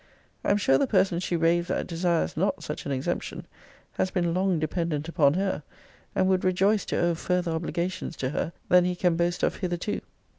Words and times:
I 0.43 0.49
am 0.49 0.57
sure 0.57 0.79
the 0.79 0.87
person 0.87 1.19
she 1.19 1.35
raves 1.35 1.69
at 1.69 1.85
desires 1.85 2.35
not 2.35 2.63
such 2.63 2.87
an 2.87 2.91
exemption; 2.91 3.45
has 3.99 4.09
been 4.09 4.33
long 4.33 4.57
dependent 4.57 5.07
upon 5.07 5.35
her; 5.35 5.61
and 6.15 6.27
would 6.27 6.43
rejoice 6.43 6.85
to 6.85 6.97
owe 6.97 7.13
further 7.13 7.51
obligations 7.51 8.15
to 8.15 8.29
her 8.31 8.51
than 8.67 8.83
he 8.85 8.95
can 8.95 9.15
boast 9.15 9.43
of 9.43 9.57
hitherto. 9.57 10.01